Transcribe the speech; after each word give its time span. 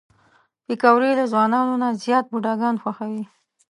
پکورې 0.65 1.11
له 1.19 1.25
ځوانانو 1.31 1.73
نه 1.81 1.89
زیات 2.03 2.25
بوډاګان 2.31 2.75
خوښوي 2.81 3.23